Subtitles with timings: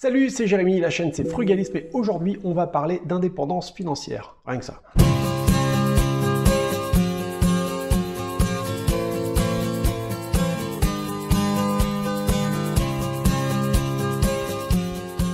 [0.00, 4.36] Salut, c'est Jérémy, la chaîne c'est Frugalisme et aujourd'hui on va parler d'indépendance financière.
[4.46, 4.80] Rien que ça.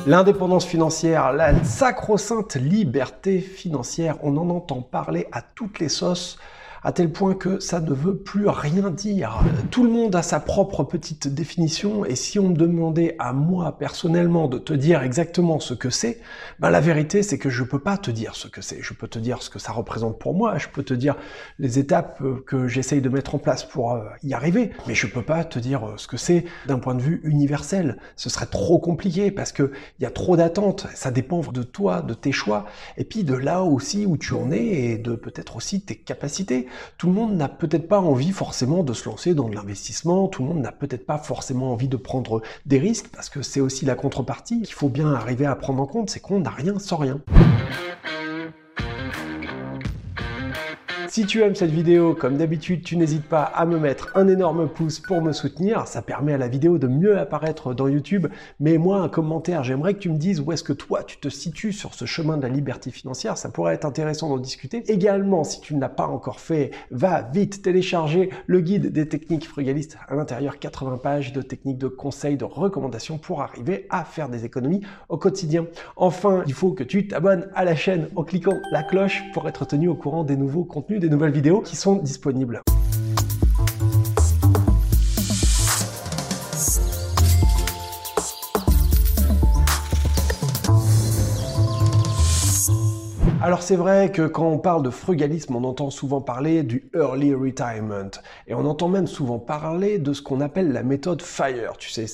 [0.06, 6.38] L'indépendance financière, la sacro-sainte liberté financière, on en entend parler à toutes les sauces
[6.84, 9.40] à tel point que ça ne veut plus rien dire.
[9.70, 13.78] Tout le monde a sa propre petite définition, et si on me demandait à moi
[13.78, 16.20] personnellement de te dire exactement ce que c'est,
[16.60, 18.82] ben la vérité c'est que je peux pas te dire ce que c'est.
[18.82, 21.16] Je peux te dire ce que ça représente pour moi, je peux te dire
[21.58, 25.06] les étapes euh, que j'essaye de mettre en place pour euh, y arriver, mais je
[25.06, 27.98] peux pas te dire euh, ce que c'est d'un point de vue universel.
[28.16, 30.86] Ce serait trop compliqué parce que il y a trop d'attentes.
[30.94, 32.66] Ça dépend de toi, de tes choix,
[32.98, 36.68] et puis de là aussi où tu en es et de peut-être aussi tes capacités
[36.98, 40.42] tout le monde n'a peut-être pas envie forcément de se lancer dans de l'investissement, tout
[40.42, 43.84] le monde n'a peut-être pas forcément envie de prendre des risques, parce que c'est aussi
[43.84, 46.96] la contrepartie qu'il faut bien arriver à prendre en compte, c'est qu'on n'a rien sans
[46.96, 47.20] rien.
[51.14, 54.68] Si tu aimes cette vidéo, comme d'habitude, tu n'hésites pas à me mettre un énorme
[54.68, 55.86] pouce pour me soutenir.
[55.86, 58.26] Ça permet à la vidéo de mieux apparaître dans YouTube.
[58.58, 61.28] Mais moi, un commentaire, j'aimerais que tu me dises où est-ce que toi, tu te
[61.28, 63.38] situes sur ce chemin de la liberté financière.
[63.38, 64.82] Ça pourrait être intéressant d'en discuter.
[64.88, 69.46] Également, si tu ne l'as pas encore fait, va vite télécharger le guide des techniques
[69.46, 69.96] frugalistes.
[70.08, 74.44] À l'intérieur, 80 pages de techniques, de conseils, de recommandations pour arriver à faire des
[74.44, 75.68] économies au quotidien.
[75.94, 79.64] Enfin, il faut que tu t'abonnes à la chaîne en cliquant la cloche pour être
[79.64, 82.62] tenu au courant des nouveaux contenus des nouvelles vidéos qui sont disponibles.
[93.44, 97.34] Alors c'est vrai que quand on parle de frugalisme, on entend souvent parler du early
[97.34, 98.08] retirement
[98.46, 101.76] et on entend même souvent parler de ce qu'on appelle la méthode FIRE.
[101.76, 102.06] Tu sais,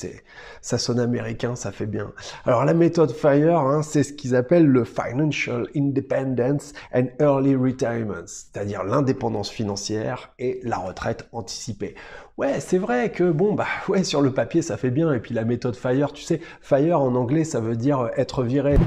[0.60, 2.10] ça sonne américain, ça fait bien.
[2.46, 8.26] Alors la méthode FIRE, hein, c'est ce qu'ils appellent le financial independence and early retirement,
[8.26, 11.94] c'est-à-dire l'indépendance financière et la retraite anticipée.
[12.38, 15.32] Ouais, c'est vrai que bon bah ouais sur le papier ça fait bien et puis
[15.32, 18.78] la méthode FIRE, tu sais, FIRE en anglais ça veut dire être viré.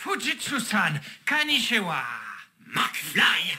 [0.00, 2.02] Fujitsu-san, Kanishiwa.
[2.72, 3.58] McFly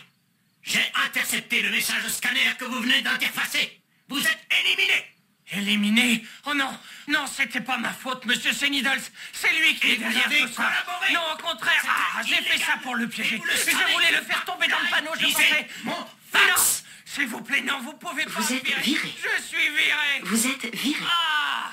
[0.64, 3.80] J'ai intercepté le message scanner que vous venez d'interfacer.
[4.10, 5.06] Vous êtes éliminé
[5.54, 6.26] Éliminé?
[6.48, 6.76] Oh non,
[7.10, 9.02] non, c'était pas ma faute, monsieur Senidals.
[9.34, 10.72] C'est lui qui est derrière tout ça.
[11.14, 13.40] Non, au contraire, ah, j'ai fait ça pour le piéger.
[13.46, 15.68] Je voulais le faire tomber dans le panneau, je pensais.
[15.84, 19.14] Mon fax S'il vous plaît, non, vous pouvez pas Vous êtes viré.
[19.16, 20.22] Je suis viré.
[20.24, 21.06] Vous êtes viré.
[21.06, 21.72] Ah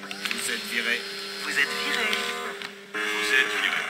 [0.00, 1.00] Vous êtes viré.
[1.44, 2.08] Vous êtes viré.
[2.94, 3.83] Vous êtes viré.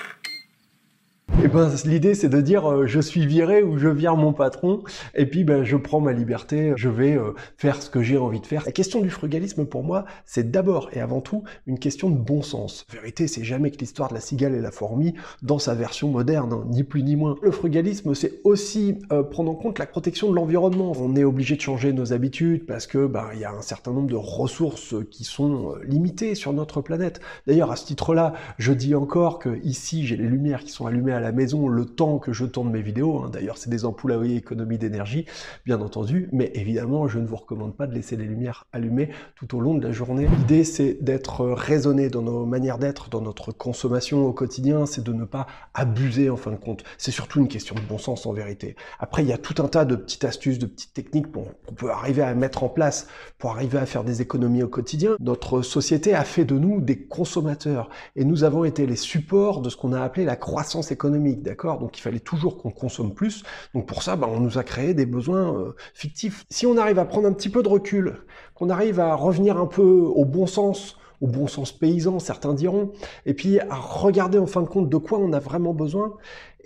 [1.45, 4.33] Et eh ben l'idée c'est de dire euh, je suis viré ou je vire mon
[4.33, 4.83] patron
[5.15, 8.41] et puis ben je prends ma liberté, je vais euh, faire ce que j'ai envie
[8.41, 8.63] de faire.
[8.65, 12.41] La question du frugalisme pour moi, c'est d'abord et avant tout une question de bon
[12.41, 12.87] sens.
[12.89, 15.13] En vérité, c'est jamais que l'histoire de la cigale et la fourmi
[15.43, 17.37] dans sa version moderne, hein, ni plus ni moins.
[17.43, 20.93] Le frugalisme, c'est aussi euh, prendre en compte la protection de l'environnement.
[20.99, 23.93] On est obligé de changer nos habitudes parce que ben il y a un certain
[23.93, 27.21] nombre de ressources qui sont limitées sur notre planète.
[27.47, 31.13] D'ailleurs, à ce titre-là, je dis encore que ici, j'ai les lumières qui sont allumées
[31.13, 33.19] à la maison le temps que je tourne mes vidéos.
[33.19, 33.31] Hein.
[33.33, 35.27] D'ailleurs, c'est des ampoules à économie d'énergie,
[35.67, 36.29] bien entendu.
[36.33, 39.75] Mais évidemment, je ne vous recommande pas de laisser les lumières allumées tout au long
[39.75, 40.29] de la journée.
[40.39, 44.87] L'idée, c'est d'être raisonné dans nos manières d'être, dans notre consommation au quotidien.
[44.87, 46.85] C'est de ne pas abuser en fin de compte.
[46.99, 48.77] C'est surtout une question de bon sens en vérité.
[48.99, 51.91] Après, il y a tout un tas de petites astuces, de petites techniques qu'on peut
[51.91, 53.07] arriver à mettre en place
[53.39, 55.17] pour arriver à faire des économies au quotidien.
[55.21, 59.71] Notre société a fait de nous des consommateurs et nous avons été les supports de
[59.71, 61.79] ce qu'on a appelé la croissance économique d'accord?
[61.79, 63.43] Donc il fallait toujours qu'on consomme plus.
[63.75, 66.45] Donc pour ça, bah, on nous a créé des besoins euh, fictifs.
[66.51, 68.15] Si on arrive à prendre un petit peu de recul,
[68.55, 72.93] qu'on arrive à revenir un peu au bon sens, au bon sens paysan, certains diront,
[73.27, 76.15] et puis à regarder en fin de compte de quoi on a vraiment besoin,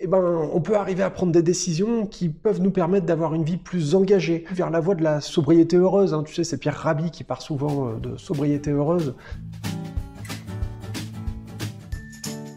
[0.00, 3.42] eh ben, on peut arriver à prendre des décisions qui peuvent nous permettre d'avoir une
[3.42, 6.14] vie plus engagée vers la voie de la sobriété heureuse.
[6.14, 6.22] Hein.
[6.25, 9.14] Tu sais, c'est Pierre Rabhi qui part souvent euh, de sobriété heureuse.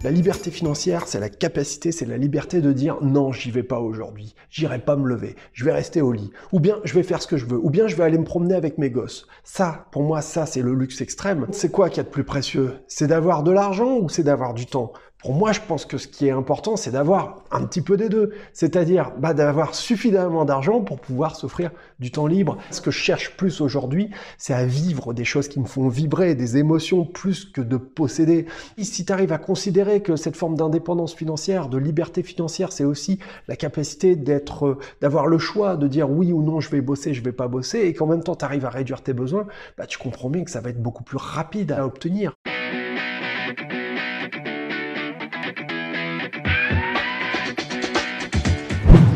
[0.03, 3.79] La liberté financière, c'est la capacité, c'est la liberté de dire non, j'y vais pas
[3.79, 7.21] aujourd'hui, j'irai pas me lever, je vais rester au lit, ou bien je vais faire
[7.21, 9.27] ce que je veux, ou bien je vais aller me promener avec mes gosses.
[9.43, 11.45] Ça, pour moi, ça, c'est le luxe extrême.
[11.51, 12.79] C'est quoi qui est de plus précieux?
[12.87, 14.91] C'est d'avoir de l'argent ou c'est d'avoir du temps?
[15.21, 18.09] Pour moi, je pense que ce qui est important, c'est d'avoir un petit peu des
[18.09, 18.31] deux.
[18.53, 21.69] C'est-à-dire bah, d'avoir suffisamment d'argent pour pouvoir s'offrir
[21.99, 22.57] du temps libre.
[22.71, 24.09] Ce que je cherche plus aujourd'hui,
[24.39, 28.47] c'est à vivre des choses qui me font vibrer, des émotions plus que de posséder.
[28.79, 32.83] Et si tu arrives à considérer que cette forme d'indépendance financière, de liberté financière, c'est
[32.83, 37.13] aussi la capacité d'être, d'avoir le choix de dire oui ou non, je vais bosser,
[37.13, 39.45] je vais pas bosser, et qu'en même temps, tu arrives à réduire tes besoins,
[39.77, 42.33] bah, tu comprends bien que ça va être beaucoup plus rapide à obtenir.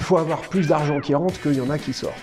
[0.05, 2.13] Faut avoir plus d'argent qui rentre qu'il y en a qui sort.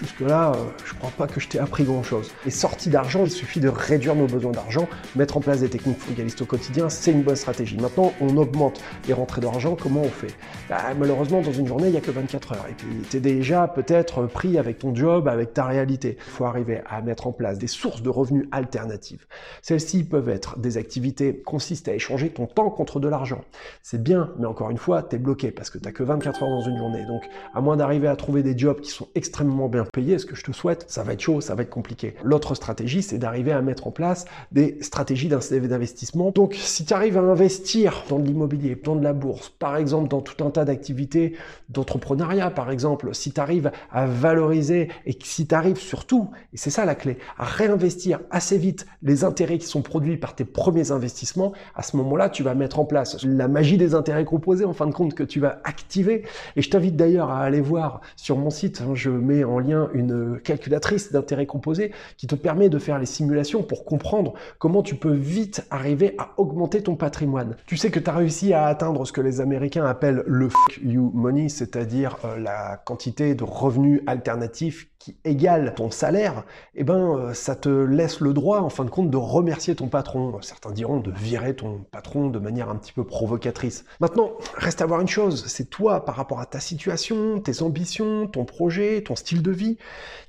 [0.00, 2.30] Jusque-là, euh, je crois pas que je t'ai appris grand-chose.
[2.46, 5.98] Et sortie d'argent, il suffit de réduire nos besoins d'argent, mettre en place des techniques
[5.98, 7.76] frugalistes au quotidien, c'est une bonne stratégie.
[7.76, 10.34] Maintenant, on augmente les rentrées d'argent, comment on fait?
[10.70, 12.66] Bah, Malheureusement, dans une journée, il n'y a que 24 heures.
[12.70, 16.16] Et puis, tu es déjà peut-être pris avec ton job, avec ta réalité.
[16.18, 19.26] Il faut arriver à mettre en place des sources de revenus alternatives.
[19.60, 23.42] Celles-ci peuvent être des activités consistent à échanger ton temps contre de l'argent.
[23.82, 26.42] C'est bien, mais encore une fois, tu es bloqué parce que tu n'as que 24
[26.42, 27.04] heures dans une journée.
[27.04, 27.22] Donc,
[27.54, 30.44] à moins d'arriver à trouver des jobs qui sont extrêmement bien payer ce que je
[30.44, 32.14] te souhaite, ça va être chaud, ça va être compliqué.
[32.22, 36.30] L'autre stratégie, c'est d'arriver à mettre en place des stratégies d'investissement.
[36.30, 40.08] Donc, si tu arrives à investir dans de l'immobilier, dans de la bourse, par exemple,
[40.08, 41.36] dans tout un tas d'activités
[41.68, 46.70] d'entrepreneuriat, par exemple, si tu arrives à valoriser et si tu arrives surtout, et c'est
[46.70, 50.90] ça la clé, à réinvestir assez vite les intérêts qui sont produits par tes premiers
[50.90, 54.72] investissements, à ce moment-là, tu vas mettre en place la magie des intérêts composés, en
[54.72, 56.24] fin de compte, que tu vas activer.
[56.56, 59.79] Et je t'invite d'ailleurs à aller voir sur mon site, hein, je mets en lien
[59.94, 64.94] une calculatrice d'intérêt composé qui te permet de faire les simulations pour comprendre comment tu
[64.94, 67.56] peux vite arriver à augmenter ton patrimoine.
[67.66, 70.80] Tu sais que tu as réussi à atteindre ce que les Américains appellent le fuck
[70.82, 76.44] you money, c'est-à-dire euh, la quantité de revenus alternatifs qui égale ton salaire,
[76.74, 79.88] eh ben, euh, ça te laisse le droit, en fin de compte, de remercier ton
[79.88, 80.38] patron.
[80.42, 83.86] Certains diront de virer ton patron de manière un petit peu provocatrice.
[84.00, 88.26] Maintenant, reste à voir une chose, c'est toi, par rapport à ta situation, tes ambitions,
[88.26, 89.69] ton projet, ton style de vie,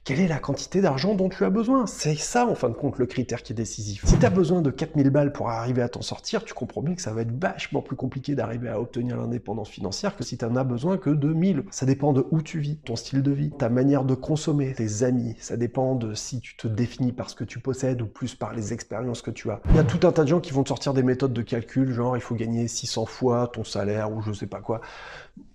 [0.04, 1.86] quelle est la quantité d'argent dont tu as besoin?
[1.86, 4.06] C'est ça, en fin de compte, le critère qui est décisif.
[4.06, 6.96] Si tu as besoin de 4000 balles pour arriver à t'en sortir, tu comprends bien
[6.96, 10.46] que ça va être vachement plus compliqué d'arriver à obtenir l'indépendance financière que si tu
[10.46, 11.64] n'en as besoin que de 1000.
[11.72, 15.04] Ça dépend de où tu vis, ton style de vie, ta manière de consommer, tes
[15.04, 15.36] amis.
[15.40, 18.54] Ça dépend de si tu te définis par ce que tu possèdes ou plus par
[18.54, 19.62] les expériences que tu as.
[19.70, 21.42] Il y a tout un tas de gens qui vont te sortir des méthodes de
[21.42, 24.82] calcul, genre il faut gagner 600 fois ton salaire ou je sais pas quoi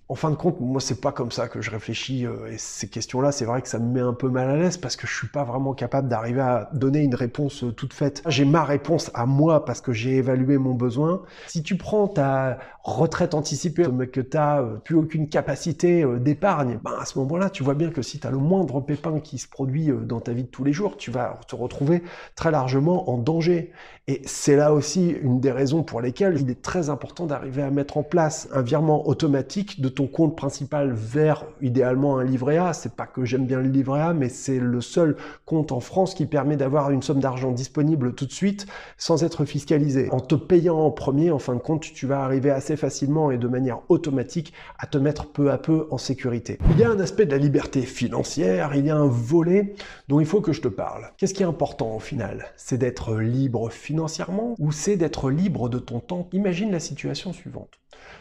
[0.08, 2.26] en fin de compte, moi, c'est pas comme ça que je réfléchis.
[2.26, 4.76] Euh, et ces questions-là, c'est vrai que ça me met un peu mal à l'aise
[4.76, 8.22] parce que je suis pas vraiment capable d'arriver à donner une réponse euh, toute faite.
[8.28, 11.22] J'ai ma réponse à moi parce que j'ai évalué mon besoin.
[11.48, 16.78] Si tu prends ta retraite anticipée, mais que tu n'as euh, plus aucune capacité d'épargne,
[16.84, 19.38] ben à ce moment-là, tu vois bien que si tu as le moindre pépin qui
[19.38, 22.04] se produit dans ta vie de tous les jours, tu vas te retrouver
[22.36, 23.72] très largement en danger.
[24.06, 27.72] Et c'est là aussi une des raisons pour lesquelles il est très important d'arriver à
[27.72, 32.72] mettre en place un virement automatique de ton compte principal vers idéalement un livret A.
[32.74, 35.16] C'est pas que j'aime bien le livret A, mais c'est le seul
[35.46, 38.66] compte en France qui permet d'avoir une somme d'argent disponible tout de suite
[38.98, 40.08] sans être fiscalisé.
[40.12, 43.38] En te payant en premier, en fin de compte, tu vas arriver assez facilement et
[43.38, 46.58] de manière automatique à te mettre peu à peu en sécurité.
[46.70, 49.74] Il y a un aspect de la liberté financière, il y a un volet
[50.08, 51.10] dont il faut que je te parle.
[51.16, 52.52] Qu'est-ce qui est important au final?
[52.56, 56.28] C'est d'être libre financièrement ou c'est d'être libre de ton temps?
[56.32, 57.78] Imagine la situation suivante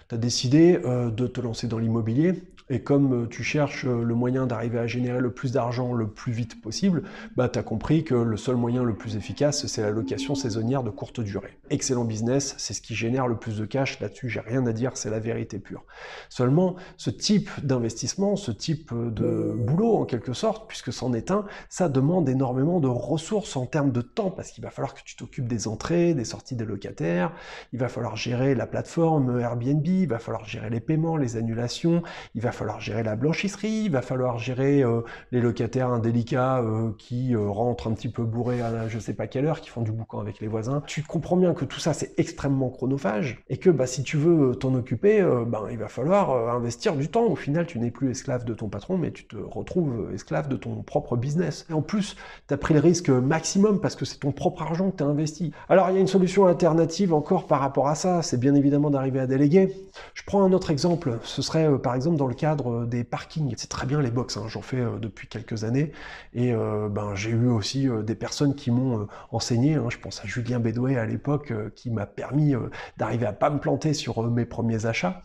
[0.09, 2.33] tu as décidé euh, de te lancer dans l'immobilier
[2.69, 6.07] et comme euh, tu cherches euh, le moyen d'arriver à générer le plus d'argent le
[6.07, 7.03] plus vite possible,
[7.35, 10.83] bah, tu as compris que le seul moyen le plus efficace, c'est la location saisonnière
[10.83, 11.57] de courte durée.
[11.69, 14.91] Excellent business, c'est ce qui génère le plus de cash, là-dessus j'ai rien à dire,
[14.95, 15.83] c'est la vérité pure.
[16.29, 21.45] Seulement, ce type d'investissement, ce type de boulot en quelque sorte, puisque c'en est un,
[21.69, 25.15] ça demande énormément de ressources en termes de temps, parce qu'il va falloir que tu
[25.15, 27.31] t'occupes des entrées, des sorties des locataires,
[27.73, 32.01] il va falloir gérer la plateforme Airbnb, il va falloir gérer les paiements, les annulations,
[32.33, 36.91] il va falloir gérer la blanchisserie, il va falloir gérer euh, les locataires indélicats euh,
[36.97, 39.81] qui euh, rentrent un petit peu bourrés à je sais pas quelle heure, qui font
[39.81, 40.81] du boucan avec les voisins.
[40.87, 44.55] Tu comprends bien que tout ça c'est extrêmement chronophage et que bah, si tu veux
[44.55, 47.25] t'en occuper, ben, il va falloir investir du temps.
[47.25, 50.55] Au final, tu n'es plus esclave de ton patron, mais tu te retrouves esclave de
[50.55, 51.65] ton propre business.
[51.69, 52.15] Et en plus,
[52.47, 55.07] tu as pris le risque maximum parce que c'est ton propre argent que tu as
[55.07, 55.51] investi.
[55.69, 58.89] Alors il y a une solution alternative encore par rapport à ça, c'est bien évidemment
[58.89, 59.73] d'arriver à déléguer.
[60.13, 63.53] Je prends un autre exemple, ce serait par exemple dans le cas j'encadre des parkings.
[63.57, 65.91] C'est très bien les box, hein, j'en fais depuis quelques années.
[66.33, 69.75] Et ben, j'ai eu aussi des personnes qui m'ont enseigné.
[69.75, 69.87] Hein.
[69.89, 72.53] je pense à Julien Bédouet à l'époque, qui m'a permis
[72.97, 75.23] d'arriver à pas me planter sur mes premiers achats.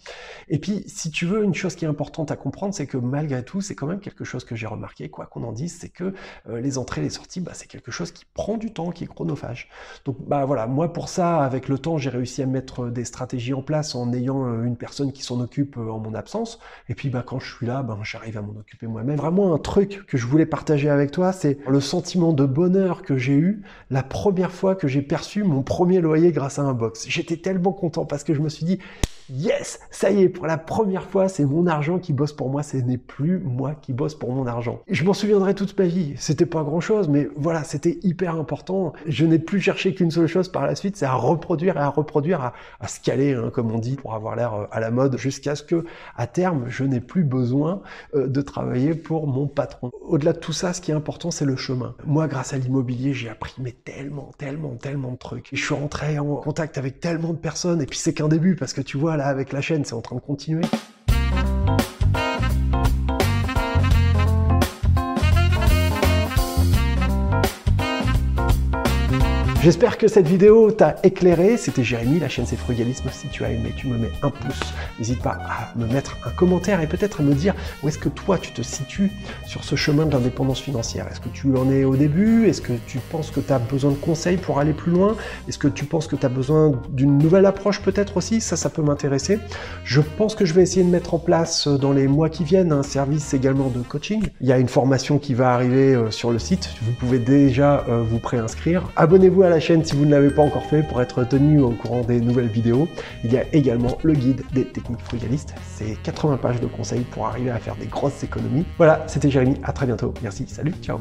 [0.48, 3.44] Et puis, si tu veux, une chose qui est importante à comprendre, c'est que malgré
[3.44, 6.14] tout, c'est quand même quelque chose que j'ai remarqué, quoi qu'on en dise, c'est que
[6.48, 9.68] les entrées les sorties, bah, c'est quelque chose qui prend du temps, qui est chronophage.
[10.04, 13.54] Donc bah voilà, moi pour ça, avec le temps, j'ai réussi à mettre des stratégies
[13.54, 16.58] en place en ayant euh, une personne qui s'en occupe euh, en mon absence.
[16.88, 19.16] Et puis bah quand je suis là, bah, j'arrive à m'en occuper moi-même.
[19.16, 23.18] Vraiment un truc que je voulais partager avec toi, c'est le sentiment de bonheur que
[23.18, 27.06] j'ai eu la première fois que j'ai perçu mon premier loyer grâce à un box.
[27.08, 28.78] J'étais tellement content parce que je me suis dit
[29.32, 32.64] Yes, ça y est, pour la première fois, c'est mon argent qui bosse pour moi,
[32.64, 34.80] ce n'est plus moi qui bosse pour mon argent.
[34.88, 36.14] Je m'en souviendrai toute ma vie.
[36.16, 38.92] C'était pas grand chose, mais voilà, c'était hyper important.
[39.06, 41.88] Je n'ai plus cherché qu'une seule chose par la suite, c'est à reproduire et à
[41.88, 45.16] reproduire, à, à scaler, hein, comme on dit, pour avoir l'air euh, à la mode,
[45.16, 45.84] jusqu'à ce que,
[46.16, 47.82] à terme, je n'ai plus besoin
[48.16, 49.92] euh, de travailler pour mon patron.
[50.02, 51.94] Au-delà de tout ça, ce qui est important, c'est le chemin.
[52.04, 55.50] Moi, grâce à l'immobilier, j'ai appris mais tellement, tellement, tellement de trucs.
[55.52, 58.72] je suis rentré en contact avec tellement de personnes, et puis c'est qu'un début, parce
[58.72, 60.64] que tu vois, avec la chaîne, c'est en train de continuer.
[69.62, 71.58] J'espère que cette vidéo t'a éclairé.
[71.58, 73.10] C'était Jérémy, la chaîne c'est Frugalisme.
[73.12, 74.72] Si tu as aimé, tu me mets un pouce.
[74.98, 78.08] N'hésite pas à me mettre un commentaire et peut-être à me dire où est-ce que
[78.08, 79.12] toi tu te situes
[79.46, 81.06] sur ce chemin de l'indépendance financière.
[81.10, 82.48] Est-ce que tu en es au début?
[82.48, 85.14] Est-ce que tu penses que tu as besoin de conseils pour aller plus loin?
[85.46, 88.40] Est-ce que tu penses que tu as besoin d'une nouvelle approche peut-être aussi?
[88.40, 89.40] Ça, ça peut m'intéresser.
[89.84, 92.44] Je pense que je vais essayer de mettre en place euh, dans les mois qui
[92.44, 94.22] viennent un service également de coaching.
[94.40, 96.70] Il y a une formation qui va arriver euh, sur le site.
[96.80, 98.90] Vous pouvez déjà euh, vous préinscrire.
[98.96, 102.00] Abonnez-vous la chaîne si vous ne l'avez pas encore fait pour être tenu au courant
[102.02, 102.88] des nouvelles vidéos.
[103.24, 105.54] Il y a également le guide des techniques frugalistes.
[105.66, 108.64] C'est 80 pages de conseils pour arriver à faire des grosses économies.
[108.78, 109.56] Voilà, c'était Jérémy.
[109.62, 110.14] À très bientôt.
[110.22, 110.44] Merci.
[110.48, 110.72] Salut.
[110.82, 110.98] Ciao.